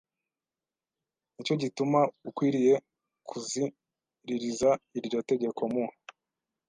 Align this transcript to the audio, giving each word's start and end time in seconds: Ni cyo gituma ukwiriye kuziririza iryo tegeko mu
Ni 1.33 1.41
cyo 1.47 1.55
gituma 1.61 1.99
ukwiriye 2.29 2.75
kuziririza 3.29 4.69
iryo 4.99 5.19
tegeko 5.29 5.61
mu 5.73 5.85